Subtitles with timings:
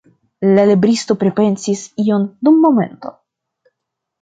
[0.53, 3.17] La libristo pripensis ion dum momento.